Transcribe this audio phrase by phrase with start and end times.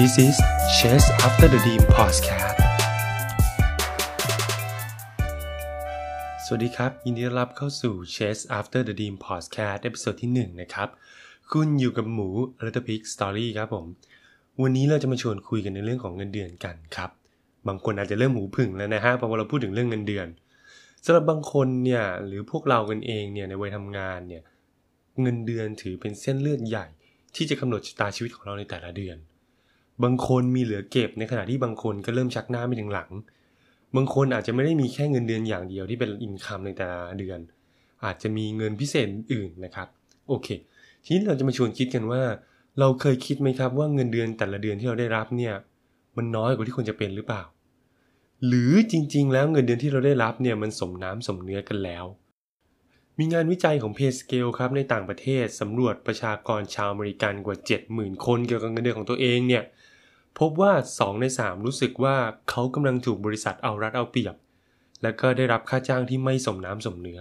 [0.00, 0.36] This is
[0.78, 2.58] Chase After the Dream Podcast
[6.44, 10.88] สวัสดีครับ ยินดีต้อนรับเข้าสู่ Chase After the Dream Podcast episode ที่ 1 นะครับ
[11.52, 12.28] คุณอยู่กับหมู
[12.64, 13.86] รัตพิกสตอรี่ครับผม
[14.62, 17.10] วันนี้เราจะมาชวนคุยกันในเรื่องของเงินเดือนกันครับ
[17.68, 20.26] บางคนอาจจะเริ่มหูผึ่งแล้วนะฮะพอเราพูดถึงเรื่องเงินเดือน
[21.04, 24.42] สำหรับบางคนเนี่ยหรือพวกเรากันเองเนี่ยในวัยทำงานเนี่ย
[25.20, 26.86] เงินเดือนถือเป็นเส้นเลือดใหญ่
[27.34, 29.18] ที่จะกำหนดชะตาชีวิตของเราในแต่ละเดือน
[30.02, 33.10] บางคนมีเหลือเก็บในขณะที่บางคนก็เริ่มชักหน้าไม่ถึงหลัง
[33.96, 37.38] บางคนอาจจะไม่ได้มีแค่เงินเดือนอย่างเดียวที่เป็นอินคัมในแต่ละเดือน
[38.04, 39.88] อาจจะมีเงินพิเศษอื่นนะครับ
[40.28, 40.48] โอเค
[41.04, 42.22] ทีนี้เราจะมาชวนคิดกันว่า
[42.80, 45.54] เราเคยคิดไหมครับว่าเงินเดือนแต่ละเดือนที่เราได้รับเนี่ย
[46.16, 47.42] มันน้อยกว่าที่ควรจะเป็นหรือเปล่า
[48.46, 52.04] หรือจริง ๆ แล้วเงินเดือนที่เราได้รับเนี่ยมันสมน้ำสมเนื้อกันแล้ว
[53.18, 57.56] มีงานวิจัยของ PayScale ครับในต่างประเทศสำรวจประชากรชาวอเมริกันกว่า
[57.90, 59.62] 70,000 คนเกี่ยวกับเงินเดือนของตัวเองเนี่ย
[60.38, 62.16] พบว่า 2 ใน 3 รู้สึกว่า
[62.50, 64.36] เขากำลังถูกบริษัทเอารัดเอาเปรียบ
[65.02, 67.20] และก็ได้รับค่าจ้างที่ไม่สมน้ำสมเนื้อ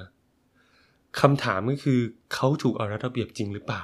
[1.19, 1.99] คำถามก็คือ
[2.33, 3.83] เขาถูกเอารัดเอาเปรียบจริงหรือเปล่า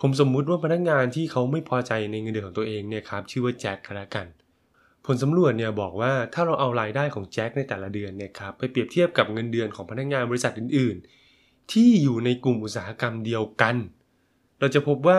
[0.00, 4.26] ผมสมมุติว่าพนักงานที่เขาไม่พอใจในเงินเดือนของตัวเองเนี่ยครับชื่อว่าแจ็คก็แล้วกัน
[5.06, 10.96] ผลสำรวจเนี่ยบอกว่าถ้าเราเอารายได้ของแจ็คในแต่ละเดือนเนี่ยครับไปเปรียบเทียบกับเงินเดือนของพนักงานบริษัทอื่น
[11.34, 13.76] ๆ ที่อยู่ในกลุ่มอุตสาหกรรมเดียวกัน
[14.58, 15.18] เราจะพบว่า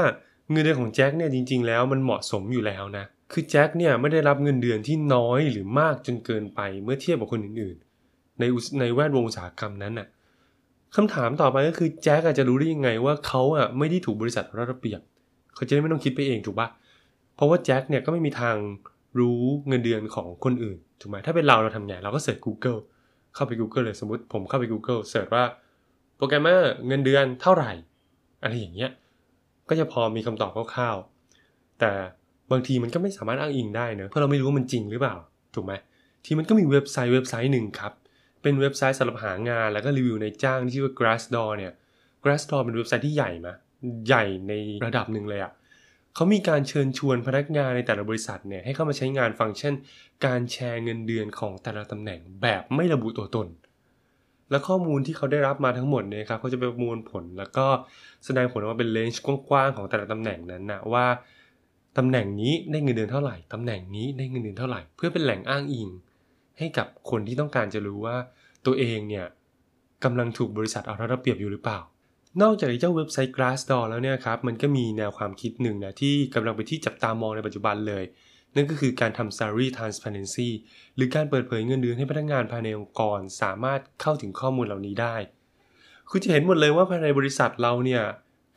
[0.52, 8.44] เงินเดือนของแจ็คเนี่ยจริง ๆ แล้วมันเหมาะสมอยู่แล้วนะ คือแจ็คเนี่ยไม่ได้รับเงินเดือนที่น้อยหรือมากจนเกินไปเมื่อเทียบกับคนอื่นๆ ใน
[8.80, 10.08] ในแวดวงอุตสาหกรรมนั้นน่ะ
[10.96, 15.02] คำถามต่อไปก็คือแจ็คอาจจะรู้ได้ยังไงว่าเขาอะไม่ได้ถูกบริษัทรัดเปรียบ
[15.56, 16.68] เขาจะได้ไม่ต้องคิดไปเองถูกปะ
[17.36, 18.56] เพราะว่าแจ็คเนี่ยก็ไม่มีทาง
[19.20, 22.80] รู้เงินเดือนของคนอื่นถูกไหมถ้าเป็นเราเราทำไงเราก็เสิร์ช Google
[23.36, 25.44] เข้าไป Google เลยสมมติผมเข้าไป Google search ว่า
[26.18, 27.72] โปรแกรมเมอร์เงินเดือนเท่าไหร่
[28.44, 28.92] อะไรอย่างเงี้ย
[29.70, 31.92] ก็จะพอมีคำตอบคร่าวๆแต่
[32.52, 35.16] บางทีมันก็ไม่สามารถอ้างอิงได้เนอะเพราะเราไม่รู้ว่ามันจริงหรือเปล่า
[35.56, 35.73] ถูกไหม
[36.26, 37.94] ที่มันก็มีเว็บไซต์เว็บไซต์หนึ่งครับ
[38.42, 41.73] เป็นเว็บไซต์สำหรับหางานแล้วก็รีวิวนายจ้างที่ชื่อว่า Glassdoor เนี่ย
[42.23, 43.55] Glassdoor เป็นเว็บไซต์ที่ใหญ่มะ
[44.08, 44.54] ใหญ่ใน
[44.86, 45.52] ระดับหนึ่งเลยอะ
[46.16, 49.73] เขามีการเชิญชวนพนักงานในแต่ละบริษัทเนี่ยให้เข้ามาใช้งานฟังก์ชัน
[50.26, 53.48] การแชร์เงินเดือนของแต่ละตำแหน่งแบบไม่ระบุตัวตน
[54.52, 57.66] และข้อมูลที่เขาได้รับมาทั้งหมดเนี่ยครับเขาจะไปประมวลผล แล้วก็
[58.26, 61.06] แสดงผลออกมาเป็นเลนส์กว้างๆของแต่ละตำแหน่งนั้นนะว่า
[61.98, 65.90] ตำแหน่งนี้ได้เงินเดือนเท่าไหร่ตำแหน่งนี้ได้เงินเดือนเท่าไหร่ เพื่อเป็นแหล่งอ้างอิง
[66.58, 68.16] ให้กับคนที่ต้องการจะรู้ว่า
[68.66, 69.26] ตัวเองเนี่ย
[70.04, 71.80] กำลังถูกบริษัทเอารัดเอาเปรียบอยู่หรือเปล่า
[72.42, 78.04] นอกจากเจ้าเว็บไซต์ Glassdoor แล้วเนี่ยครับมันก็มีแนวความคิดหนึ่งนะที่กำลังไปนที่จับตามองในปัจจุบันเลย
[78.56, 80.50] นั่นก็คือการทำ salary transparency
[80.95, 85.16] หรือการเปิดเผยเงินเดือนให้พนักงานภายในองค์กรสามารถเข้าถึงข้อมูลเหล่านี้ได้
[86.10, 88.04] คุณจะเห็นหมดเลยว่าภายในบริษัทเราเนี่ย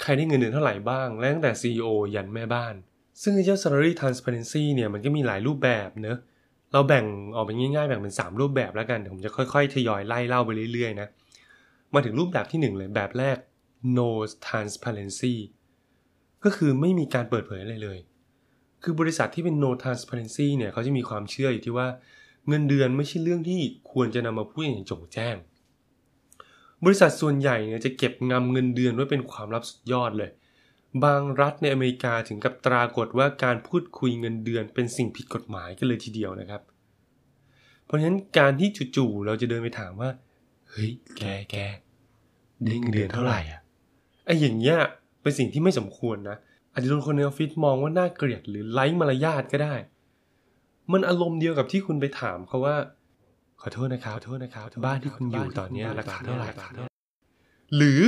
[0.03, 2.75] ใครได้เงินเดือนเท่าไหร่บ้าง และตั้งแต่ CEO ยันแม่บ้าน
[3.23, 6.19] ซึ่งเจ้า salary transparency เนี่ยมันก็มีหลายรูปแบบเนอะ
[6.73, 7.05] เราแบ่ง
[7.35, 11.09] ออกเป็นง่ายๆ แบ่งเป็น 3 รูปแบบแล้วกันเดี๋ยวผมจะค่อยๆ ทยอยไล่เล่าไปเรื่อยๆนะ
[11.95, 13.37] มาถึงรูปแบบที่ 1 เลยแบบแรก
[13.99, 14.09] no
[14.49, 15.35] transparency
[16.45, 17.99] ก็คือไม่มีการเปิดเผยอะไรเลย
[18.85, 21.89] คือบริษัทที่เป็น no transparency เนี่ยเขาจะมีความเชื่ออยู่ที่ว่า
[22.49, 23.61] เงินเดือนไม่ใช่เรื่องที่
[23.93, 25.37] ควรจะนำมาพูดอย่างจงแจ้ง
[26.85, 30.31] บริษัทส่วนใหญ่เนี่ยจะเก็บงำเงินเดือนไว้เป็นความลับสุดยอดเลย
[31.05, 36.63] บางรัฐในอเมริกาถึงกับตรากฏว่าการพูดคุยเงินเดือนเป็นสิ่งผิดกฎหมายกันเลยทีเดียวนะครับ
[37.85, 40.11] เพราะฉะนั้นการที่จู่ๆเราจะเดินไปถามว่า
[40.71, 41.57] เฮ้ย แกแก
[42.65, 43.61] ได้เงินเดือนเท่าไหร่อะ
[44.25, 44.77] ไอ้อย่างเงี้ย
[45.23, 46.37] เป็นสิ่งที่ไม่สมควรนะ
[46.75, 49.75] อาจจะโดนคนในออฟฟิศมองว่าน่าเกลียดหรือไร้มารยาทก็ได้
[50.93, 52.77] มันอารมณ์เดียวกับที่คุณไปถามเขาว่า
[53.61, 56.49] ขอโทษนะครับขอโทษนะครับบ้านที่คุณอยู่ตอนนี้ราคาเท่าไหร่
[57.77, 58.01] หรือ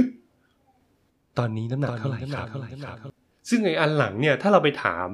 [1.39, 2.97] ตอนนี้น้ำหนักเท่าไหร่ครับ
[3.49, 5.09] ซึ่งไออันหลังเนี่ยถ้าเราไปถาม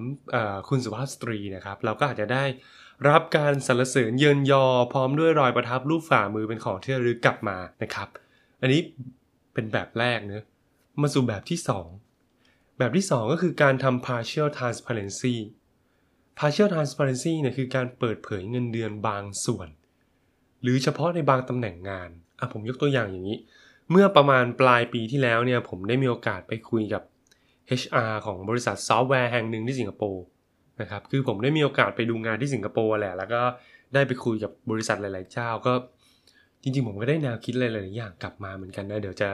[0.68, 2.44] คุณสุภาพสตรีนะครับ เราก็อาจจะได้
[3.08, 8.08] รับการสรรเสริญเยินยอ พร้อมด้วยรอยประทับรูปฝ่ามือเป็นของที่ระลึกกลับมานะครับ
[8.60, 8.80] อันนี้
[9.54, 10.44] เป็นแบบแรกเนะ
[11.00, 12.11] มาสู่แบบที่2
[12.82, 15.36] แบบที่ 2 ก็คือการทำ partial transparency
[16.38, 19.68] partial transparency เนี่ยคือการเปิดเผยเงินเดือนบางส่วน
[20.62, 22.08] หรือเฉพาะในบางตำแหน่งงาน
[22.38, 23.38] อะผมยกตัวอย่างอย่างนี้
[23.90, 27.02] เมื่อประมาณปลายปีที่แล้วเนี่ยผมได้มีโอกาสไปคุยกับ
[27.80, 30.24] HR ของบริษัทซอฟต์แวร์แห่งหนึ่งที่สิงคโปร์
[30.80, 33.40] นะครับคือผมได้มีโอกาสไปดูงานที่สิงคโปร์แหละ แล้วก็
[33.94, 35.72] ได้ไปคุยกับบริษัทหลาย ๆ เจ้าก็
[36.62, 39.28] จริง ๆ ผมก็ได้แนวคิดหลาย ๆ อย่างกลับมาเหมือนกันนะ เดี๋ยวจะ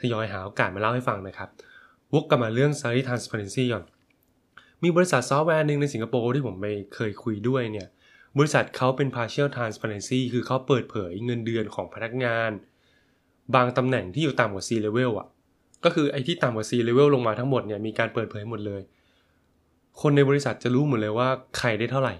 [0.00, 1.50] ทยอยหาโอกาสมาเล่าให้ฟังนะครับ
[2.14, 3.84] วกกลับมาเรื่อง salary transparency ก่อน
[4.82, 7.88] มีบริษัทซอฟต์แวร์หนึ่งในสิงคโปร์ที่ผมไปเคยคุยด้วยเนี่ย
[8.38, 12.50] บริษัทเขาเป็น partial transparency คือเขาเปิดเผยเงินเดือนของพนักงาน
[13.54, 15.28] บางตำแหน่งที่อยู่ต่ำกว่า C level อะ
[15.84, 18.82] ก็คือไอ้ที่ต่ำกว่า C level ลงมาทั้งหมดเนี่ยมีการเปิดเผยหมดเลย
[20.00, 21.28] คนในบริษัทจะรู้หมดเลยว่า
[21.58, 22.14] ใครได้เท่าไหร่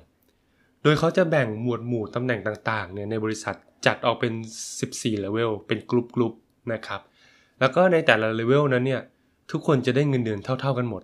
[0.83, 3.55] โดยเขาจะแบ่งหมวดหมู่ตำแหน่งต่างๆเนี่ยในบริษัท
[3.87, 4.33] จัดออกเป็น
[4.77, 7.01] 14เลเวลเป็นกลุ่มๆนะครับ
[7.61, 9.03] แล้วก็ในแต่ละเลเวลนั้นเนี่ย
[9.51, 11.03] ทุกคนจะได้เงินเดือนเท่า ๆกันหมด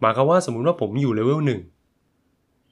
[0.00, 1.60] หมายความว่าสมมุติว่าผมอยู่เลเวลหนึ่ง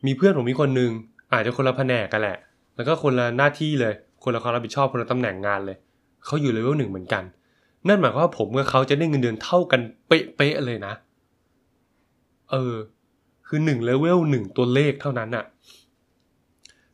[0.06, 0.90] มีเพื่อนผมมีคนหนึ่ง
[1.32, 2.36] อาจจะคนละแผนกกันแหละ
[2.76, 3.94] แล้วก็คนละหน้าที่เลย
[4.24, 5.76] คนละความรับผิดชอบคนละตำแหน่งงานเลย
[6.24, 7.24] เขาอยู่เลเวลหนึ่งเหมือนกัน
[7.88, 10.92] นั่นหมายความว่าผมกับเขาจะได้เงินเดือนเท่ากันเป๊ะๆเลยนะ
[12.50, 12.74] เออ
[13.46, 15.44] คือหนึ่งเลเวลหนึ่งตัวเลขเท่านั้นอะ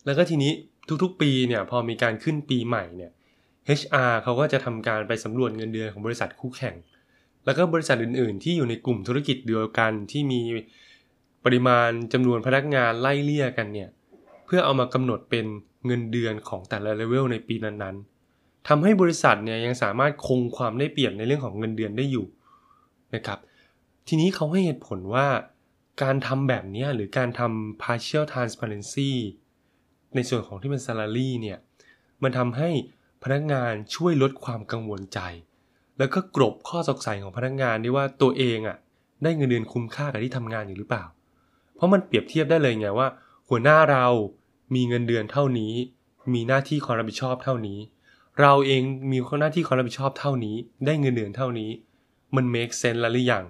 [0.04, 0.52] แล้วก็ทีนี้
[1.02, 3.10] ทุกๆ ปีเนี่ยพอมีการขึ้นปีใหม่เนี่ย
[3.80, 6.74] HR เขาก็จะทำการไปสำรวจเงินเดือนของบริษัทคู่แข่ง
[7.44, 10.40] แล้วก็บริษัทอื่น ๆ ที่อยู่ในกลุ่มธุรกิจเดียวกันที่มี
[11.44, 13.88] ปริมาณจำนวนพนักงานไล่เลี่ยกันเนี่ย
[14.44, 15.46] เพื่อเอามากำหนดเป็น
[15.86, 17.96] เงินเดือนของแต่ละเลเวลในปีนั้น
[18.32, 22.26] ๆทำให้บริษัทเนี่ยยังสามารถคงความได้เปรียบในเรื่องของเงินเดือนได้อยู่
[23.14, 23.38] นะครับ
[24.08, 25.26] ทีนี้เขาให้เหตุผลว่า
[26.02, 29.10] การทำแบบนี้หรือการทำ partial transparency
[30.14, 31.58] ในส่วนของที่เป็น salary เนี่ย
[32.22, 32.70] มันทำให้
[33.22, 35.20] พนักงานช่วยลดความกังวลใจ
[36.02, 38.76] แล้วก็กรบข้อสงสัยของพนักงานได้ว่าตัวเองอะ่ะ
[39.22, 41.04] ได้เงินเดือนคุ้มค่ากับที่ทำงานอยู่หรือเปล่า
[41.74, 43.08] เพราะมันเปรียบเทียบได้เลยไงว่า
[43.48, 44.06] หัวหน้าเรา
[44.74, 45.74] มีเงินเดือนเท่านี้
[46.34, 47.78] มีหน้าที่ความรับผิดชอบเท่านี้
[48.40, 50.56] เราเองมีหน้าที่ความรับผิดชอบเท่านี้
[50.86, 51.70] ได้เงินเดือนเท่านี้
[52.36, 53.44] มัน make sense แล้วหรือยัง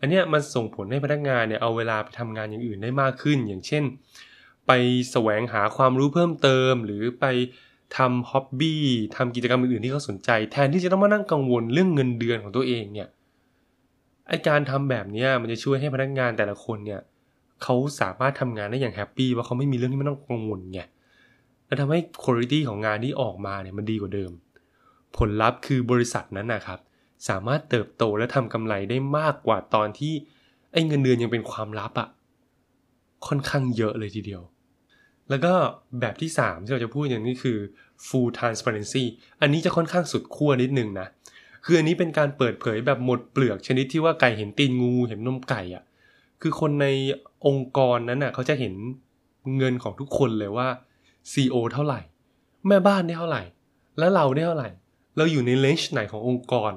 [0.00, 3.84] อันเนี้ยมันส่งผลให้พนักงานเนี่ยเอาเวลาไปทำงานอย่างอื่นได้มากขึ้น อย่างเช่น
[4.66, 4.72] ไป
[5.10, 7.24] แสวงหาความรู้เพิ่มเติมหรือไป
[7.96, 8.84] ทำฮ็อบบี้
[9.16, 13.08] ทำกิจกรรมอื่นๆที่เขาสนใจ แทนที่จะต้องมานั่งกังวลเรื่องเงินเดือนของตัวเองเนี่ย
[14.28, 17.00] ไอการทำแบบนี้มันจะช่วยให้พนักงานแต่ละคนเนี่ย
[17.62, 20.80] เขาสามารถทำงานได้อย่างแฮปปี้ว่าเขาไม่มีเรื่องที่ไม่ต้องกังวลไง
[21.66, 24.30] และทำให้คุณภาพของงานที่ออกมาเนี่ยมันดีกว่าเดิม
[25.16, 26.78] ผลลัพธ์คือบริษัทนั้นนะครับ
[27.28, 30.12] สามารถเติบโตและทำกำไรได้มากกว่าตอนที่
[30.72, 32.08] ไอ้เงินเดือนยังเป็นความลับอะ
[33.26, 34.42] ค่อนข้างเยอะเลยทีเดียว
[35.30, 35.52] แล้วก็
[36.00, 37.58] แบบที่ 3 ที่เราจะพูดอย่างนี้คือ
[38.06, 39.04] full transparency
[39.40, 41.08] อันนี้จะค่อนข้างสุดขั้วนิดนึงนะ
[41.64, 45.84] คืออันนี้เป็นการเปิดเผยแบบหมดเปลือกชนิดที่ว่าไก่เห็นตีนงูเห็นนมไก่อะ
[46.42, 46.86] คือคนใน
[47.46, 48.74] องค์กรนั้นน่ะเขาจะเห็น
[49.56, 50.68] เงินของทุกคนเลยว่า
[51.32, 52.00] CO เท่าไหร่
[52.66, 53.42] แม่บ้านได้เท่าไหร่
[53.98, 54.70] แล้วเราได้เท่าไหร่
[55.16, 56.72] เราอยู่ในเลนจ์ไหนขององค์กร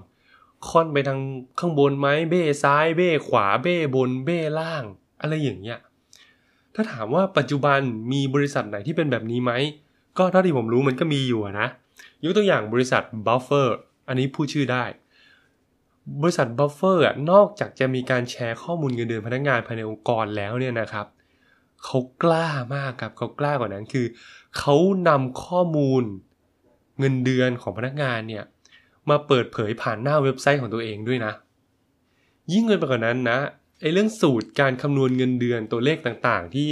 [0.70, 1.20] ค่อนไปทาง
[1.60, 4.84] ข้างบนไหมเบ้ซ้ายเบ้ขวาเบ้บนเบ้ล่าง
[5.22, 5.80] อะไรอย่างเงี้ย
[6.76, 7.80] ถ้าถามว่าปัจจุบัน
[8.12, 9.52] มีบริษัทไหนที่เป็นแบบนี้ไหม
[10.18, 11.68] ก็เท่าที่ผมรู้มันก็มีอยู่นะ
[12.24, 13.68] ยกตัวอย่างบริษัท Buffer
[14.08, 14.84] อันนี้พูดชื่อได้
[16.22, 21.06] บริษัท Buffer อะนอกจากจะมีการแชร์ข้อมูลเงินเดือนพนักงานภายในองค์กรแล้วเนี่ยนะครับ
[21.84, 24.06] เขากล้ามากครับเขากล้ากว่านั้นคือ
[24.58, 24.76] เขา
[25.08, 26.04] นำข้อมูล
[27.00, 28.44] เงินเดือนของพนักงานเนี่ย
[29.10, 31.34] มาเปิดเผยผ่านหน้าเว็บไซต์ของตัวเองด้วยนะ
[32.52, 33.38] ยิ่งเงินไปกว่านั้นนะ
[33.82, 36.68] ไอ้เรื่องสูตรการคำนวณเงินเดือนตัวเลขต่างๆ ที่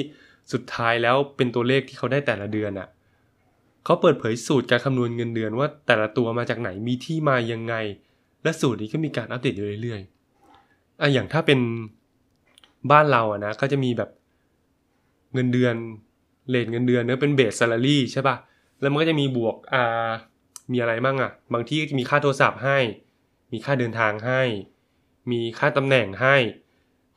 [0.54, 2.88] สุดท้ายแล้วเป็นตัวเลขที่เขาได้แต่ละเดือนอะ่ะ
[3.86, 7.76] เขาเปิดเผยสูตรการคำนวณเงินเดือนว่าแต่ละตัวมาจากไหนมีที่มายังไง
[8.44, 11.60] และสูตรนี้ก็มีการอัปเดตอยู่เรื่อยๆอะอย่างถ้าเป็น
[12.92, 14.10] บ้านเราอะนะก็จะมีแบบ
[15.34, 15.76] เงินเดือน
[16.50, 18.36] เลทเงินเดือนเนื้อเป็นเบสซาลารีใช่ปะ่ะ
[18.82, 20.10] แล้วมันก็จะมีบวกอ่า
[20.72, 22.78] มีอะไรบ้างอะ่ะบางที่ก็จะมีค่าโทรศัพท์ให้
[23.52, 24.42] มีค่าเดินทางให้
[25.32, 26.36] มีค่าตำแหน่งให้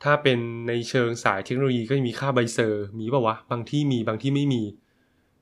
[0.03, 4.63] ถ้าเป็นในเชิงสายเทคโนโลยีก็จะมีค่าใบ cert มีป่าวะ บางที่มีบางที่ไม่มี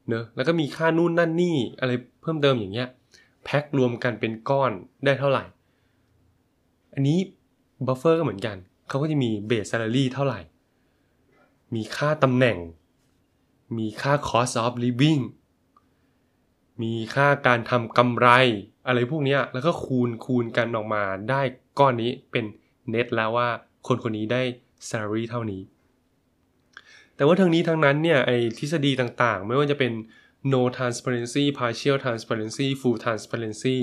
[0.10, 2.90] เนอะแล้วก็มีค่านู่นนั่นนี่อะไรเพิ่มเติมอย่างเงี้ย
[3.44, 4.72] แพ็ครวมกันเป็นก้อน
[5.06, 5.44] ได้เท่าไหร่
[6.94, 7.18] อันนี้
[7.88, 8.58] Buffer ก็เหมือนกัน
[8.88, 10.40] เขาก็จะมี base salary เท่าไหร่
[11.76, 12.58] มีค่าตำแหน่ง
[13.78, 15.22] มีค่า cost of living
[16.82, 18.28] มีค่าการทำกำไร
[18.88, 21.42] อะไรพวกนี้แล้วก็คูณคูณกันออกมาได้
[21.80, 22.46] ก้อนนี้เป็น
[22.90, 23.50] เน็ตแล้วว่า
[23.88, 24.42] คนคนนี้ได้
[24.90, 25.62] salary เท่านี้
[27.16, 29.92] แต่ว่าทั้งนี้ทั้งนั้นเนี่ยไอทฤษฎีต่างๆ ไม่ว่าจะเป็น
[30.54, 33.78] no transparency partial transparency full transparency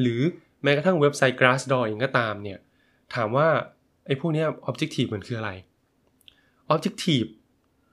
[0.00, 0.20] หรือ
[0.62, 2.58] แม้กระทั่งเว็บไซต์ Glassdoor เองก็ตามเนี่ย
[3.14, 3.48] ถามว่า
[4.06, 5.50] ไอ้พวกนี้ objective มันคืออะไร
[6.74, 7.28] objective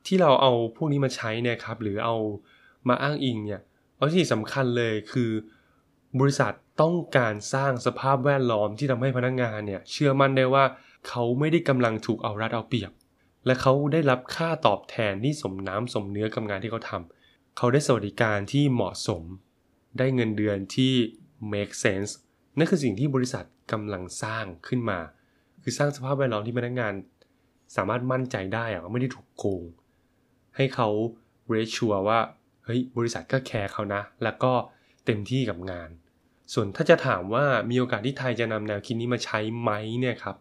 [0.08, 2.16] ที่เราเอาพวกนี้มาใช้เนี่ยครับ หรือเอา
[2.90, 3.62] มาอ้างอิงเนี่ย
[3.96, 5.32] เอาที่สำคัญเลยคือ
[6.20, 10.64] บริษัทต้องการสร้างสภาพแวดล้อมที่ทำให้พนักงงานเนี่ย เชื่อมั่นได้ว่า
[11.08, 12.92] เขาไม่ได้กำลังถูกเอารัดเอาเปรียบ
[13.46, 19.24] และเขาได้รับค่าตอบแทนที่สมน้ำสมเนื้อกับงานที่เขาทำเขาได้สวัสดิการที่เหมาะสม
[19.98, 20.94] ได้เงินเดือนที่
[21.54, 22.12] make sense
[22.58, 25.00] นั่นคือสิ่งที่บริษัทกำลังสร้างขึ้นมา
[25.64, 26.94] คือสร้างสภาพแวดล้อมที่พนักงงาน
[27.76, 29.64] สามารถมั่นใจได้อะว่าไม่ได้ถูกโกง
[30.56, 30.90] ให้เขา
[31.48, 32.20] เรชัวว่า
[32.66, 34.54] เฮ้ยบริษัทก็แคร์เขานะ แล้วก็
[35.06, 35.90] เต็มที่กับงาน
[36.54, 40.36] ส่วนถ้าจะถามว่ามีโอกาสที่ไทยจะนำแนวคิดนี้มาใช้ไหมเนี่ยครับ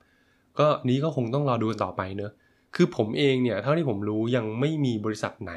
[0.61, 2.33] ก็นี้ก็คงต้องรอดูต่อไปเนอะ
[2.75, 5.53] คือผมเองเนี่ยเท่าที่ผมรู้ยังไม่มีบริษัทไหน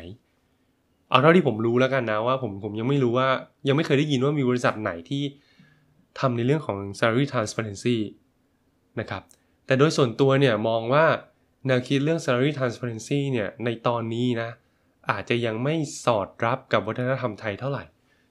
[1.09, 3.27] เอาเท่าที่ผมรู้แล้วกันนะว่าผมผมยังไม่รู้ว่า
[3.67, 5.23] ยังไม่เคยได้ยินว่ามีบริษัทไหนที่
[6.19, 7.97] ทำในเรื่องของ salary transparency
[8.99, 9.23] นะครับ
[9.65, 11.05] แต่โดยส่วนตัวเนี่ยมองว่า
[11.67, 14.49] แนวคิดเรื่อง salary transparency เนี่ยในตอนนี้นะ
[15.11, 17.83] อาจจะยังไม่สอดรับกับวัฒนธรรมไทยเท่าไหร่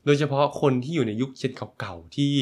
[0.04, 2.32] โดยเฉพาะคนที่อยู่ในยุคเจนเก่าๆ ที่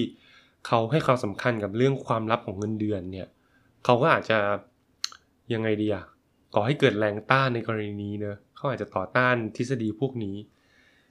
[0.66, 3.26] เขาให้ความสำคัญกับเรื่องความลับของเงินเดือนเนี่ย
[3.84, 4.38] เขาก็อาจจะ
[5.52, 6.04] ยังไงดีอะ
[6.54, 10.36] ก่อให้เกิดแรงต้านในกรณีนี้เนอะเขาอาจจะต่อต้านทฤษฎีพวกนี้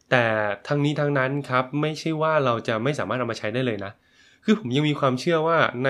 [0.09, 0.25] แต่
[0.67, 3.91] ทั้งนี้ทั้งนั้นครับไม่ใช่ว่าเราจะไม่สามารถเอามาใช้ได้เลยนะ
[4.43, 5.89] คือผมยังมีความเชื่อว่าใน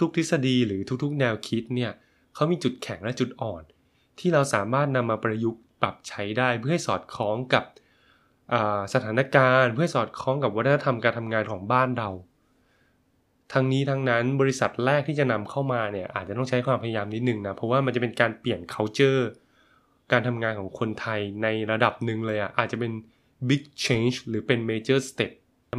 [0.00, 1.92] ทุกๆ ทฤษฎีหรือทุกๆ แนวคิดเนี่ย
[2.34, 3.62] เขามีจุดแข็งและจุดอ่อน
[4.18, 7.64] ที่เราสามารถนำมาประยุกต์ปรับใช้ได้เพื่อให้สอดคล้องกับ
[8.94, 12.10] สถานการณ์ เพื่อสอดคล้องกับวัฒนธรรมการทำงานของบ้านเรา
[13.52, 19.22] ทั้งนี้ทั้งนั้นบริษัทแรกที่จะนำเข้ามาเนี่ยอาจจะต้องใช้ความพยายามนิดนึงนะ เพราะว่ามันจะเป็นการเปลี่ยน culture
[20.12, 22.92] การทำงานของคนไทยในระดับหนึ่งเลยอะ่ะอาจจะเป็น
[23.48, 25.32] big change หรือเป็น major step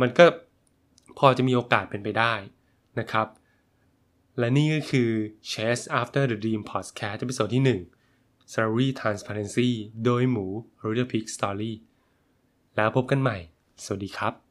[0.03, 0.25] มันก็
[1.19, 2.33] พอจะมีโอกาสเป็นไปได้
[2.99, 3.27] นะครับ
[4.39, 5.09] และนี่ก็คือ
[5.51, 7.63] Chase After the Dream Podcast ตอนที่
[8.07, 9.69] 1 Salary Transparency
[10.05, 10.45] โดยหมู
[10.83, 11.73] r o d e r Pig Story
[12.75, 13.37] แล้วพบกันใหม่
[13.83, 14.46] สวัสดีครับ